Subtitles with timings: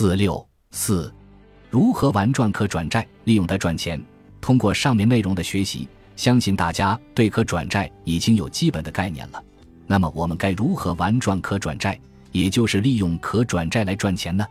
[0.00, 1.12] 四六四，
[1.70, 4.00] 如何玩转可转债，利用它赚钱？
[4.40, 9.42] 通过上面内容的学习，相信大家对可转债已经有基本的概念了。
[9.88, 11.98] 那么，我们该如何玩转可转债，
[12.30, 14.46] 也就是利用可转债来赚钱呢？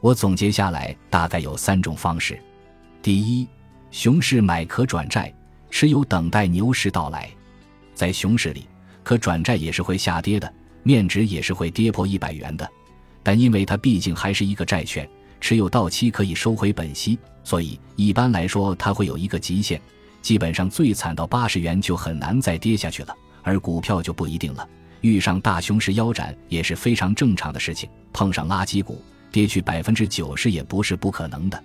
[0.00, 2.42] 我总结下来，大概有三种方式。
[3.02, 3.46] 第一，
[3.90, 5.30] 熊市买可转债，
[5.70, 7.28] 持有等待牛市到来。
[7.94, 8.66] 在熊市里，
[9.04, 10.50] 可转债也是会下跌的，
[10.82, 12.66] 面值也是会跌破一百元的。
[13.22, 15.08] 但因为它毕竟还是一个债券，
[15.40, 19.80] 持有到期可以收回本息，所以一般来说它会有一个极限，
[20.22, 23.14] 基本上最惨到八十元就很难再跌下去了。
[23.42, 24.68] 而股票就不一定了，
[25.00, 31.62] 遇上大熊市腰斩也是非常正常的事情，碰上垃圾股跌去百分之九十也不是不可能的。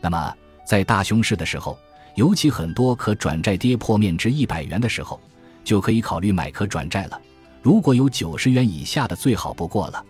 [0.00, 0.34] 那么
[0.64, 1.76] 在大熊市的时候，
[2.14, 5.20] 尤其很多可转债跌破面值一百元的时候，
[5.64, 7.20] 就可以考虑买可转债了。
[7.62, 10.04] 如果有九十元以下的，最好不过了。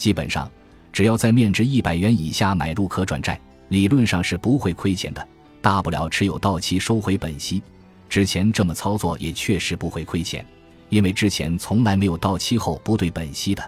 [0.00, 0.50] 基本上，
[0.94, 5.28] 只要在面值一百元以下买入可转债，理论上是不会亏钱的。
[5.60, 7.62] 大不了持有到期收回本息。
[8.08, 10.42] 之前这么操作也确实不会亏钱，
[10.88, 13.62] 因为之前从来没有到期后不对本息的。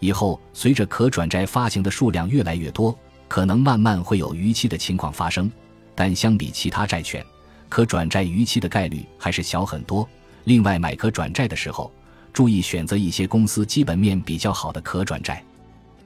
[0.00, 2.98] 以后随着可转债发行的数量越来越多，
[3.28, 5.52] 可能慢慢会有逾期的情况发生。
[5.94, 7.22] 但相比其他债券，
[7.68, 10.08] 可转债逾期的概率还是小很多。
[10.44, 11.92] 另外，买可转债的时候，
[12.32, 15.44] 注意选择一些公司基本面比较好的可转债。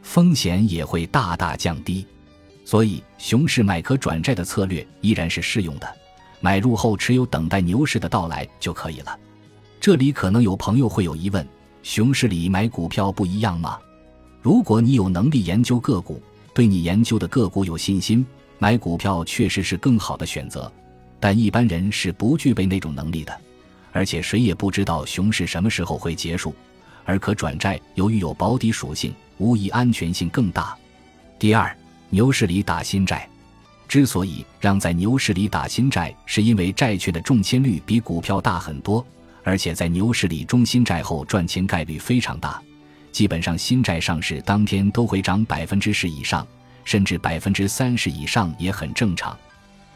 [0.03, 2.05] 风险也会大大降低，
[2.65, 5.97] 所以熊市买可转债的策略依然是适用的。
[6.41, 9.19] 买入后持有，等待牛市的到来就可以了。
[9.81, 11.47] 这里可能有朋友会有疑问：
[11.83, 13.79] 熊市里买股票不一样吗？
[14.41, 16.21] 如果你有能力研究个股，
[16.53, 18.27] 对你研究的个股有信心，
[18.59, 20.71] 买股票确实是更好的选择。
[21.21, 23.41] 但一般人是不具备那种能力的，
[23.93, 26.53] 而且谁也不知道熊市什么时候会结束。
[27.05, 30.77] 而可转债由于有保底属性，无疑安全性更大。
[31.37, 31.77] 第二，
[32.11, 33.29] 牛市里打新债，
[33.89, 39.05] 之所以让在牛市里打新债，是因为债券的中签率比股票大很多，
[39.43, 42.63] 而且在牛市里中新债后赚钱概率非常大，
[43.11, 46.47] 基本上新债上市当天都会涨百分之十以上，
[46.85, 49.37] 甚至百分之三十以上也很正常。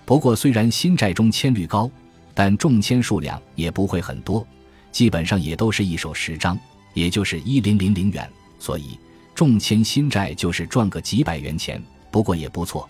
[0.05, 1.89] 不过，虽然新债中签率高，
[2.35, 4.45] 但中签数量也不会很多，
[4.91, 6.59] 基本上也都是一手十张。
[6.95, 8.27] 也就是一零零零元，
[8.59, 8.99] 所以
[9.37, 11.81] 中签新债就是赚个几百元钱，
[12.11, 12.89] 不过也不错。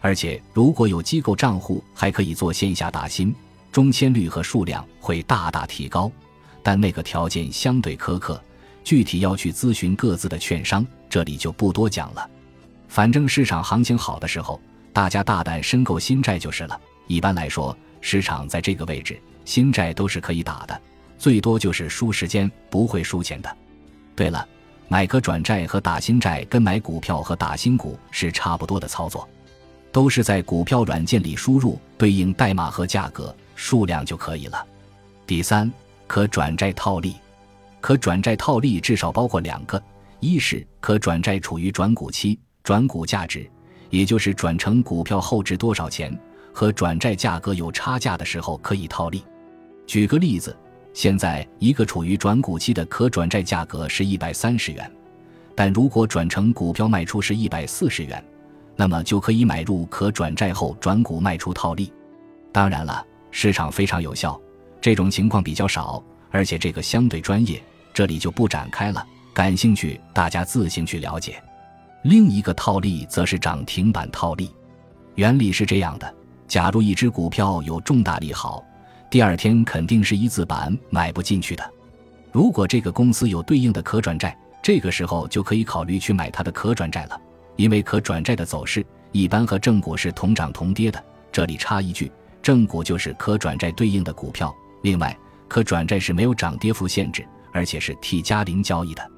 [0.00, 3.32] 而且如果有机构账户，还可以做线下打新，
[3.70, 6.10] 中签率和数量会大大提高，
[6.60, 8.42] 但那个条件相对苛刻，
[8.82, 12.28] 具体要去咨询各自的券商，这里就不多讲了。
[12.88, 14.60] 反正市场行情好的时候，
[14.92, 16.80] 大家大胆申购新债就是了。
[17.06, 20.80] 一般来说，市场在这个位置，新债都是可以打的。
[21.16, 23.56] 最多就是输时间，不会输钱的。
[24.16, 24.46] 对了，
[24.88, 29.28] 买可转债和打新债跟买股票和打新股是差不多的操作，
[29.90, 34.64] 都是在股票软件里输入对应代码和价格数量就可以了。
[35.26, 35.72] 第三，
[36.06, 37.16] 可转债套利，
[37.80, 39.82] 可转债套利至少包括两个：
[40.20, 43.50] 一是可转债处于转股期，转股价值，
[43.90, 46.16] 也就是转成股票后值多少钱
[46.52, 49.24] 和转债价格有差价的时候可以套利。
[49.84, 50.56] 举个例子。
[50.96, 54.90] 现在一个处于转股期的可转债价格是一百三十元，
[55.54, 58.24] 但如果转成股票卖出是一百四十元，
[58.74, 61.92] 那么就可以买入可转债后转股卖出套利。
[62.50, 64.40] 当然了，市场非常有效，
[64.80, 67.62] 这种情况比较少，而且这个相对专业，
[67.92, 69.06] 这里就不展开了。
[69.34, 71.36] 感兴趣大家自行去了解。
[72.04, 74.50] 另一个套利则是涨停板套利，
[75.16, 76.14] 原理是这样的：
[76.48, 78.64] 假如一只股票有重大利好。
[79.08, 81.64] 第二天肯定是一字板买不进去的。
[82.32, 87.20] 如果这个公司有对应的可转债，这个时候就可以考虑去买它的可转债了，
[87.56, 91.02] 因为可转债的走势一般和正股是同涨同跌的。
[91.30, 92.10] 这里插一句，
[92.42, 94.54] 正股就是可转债对应的股票。
[94.82, 95.16] 另外，
[95.48, 99.10] 可转债是没有涨跌幅限制，而且是 T 加零交易的。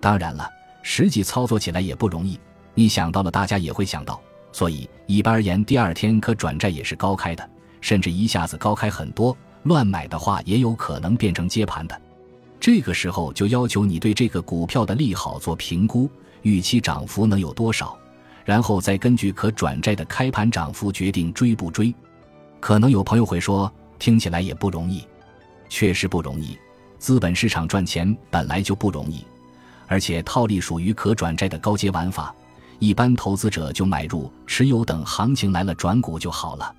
[0.00, 0.48] 当然了，
[0.82, 2.38] 实际操作起来也不容易。
[2.74, 4.20] 你想到了，大家也会想到。
[4.50, 7.48] 所以一般而言，第二天可转债也是高开的。
[7.80, 12.00] 甚至一下子高开很多，乱买的话也有可能变成接盘的。
[12.60, 16.10] 这个时候就要求你对这个股票的利好做评估，
[16.42, 17.96] 预期涨幅能有多少，
[18.44, 21.94] 然后再根据可转债的开盘涨幅决定追不追。
[22.60, 25.04] 可能有朋友会说，听起来也不容易，
[25.68, 26.58] 确实不容易。
[26.98, 29.24] 资本市场赚钱本来就不容易，
[29.86, 32.34] 而且套利属于可转债的高阶玩法，
[32.80, 36.74] 一般投资者就买入持有，等行情来了转股就好了。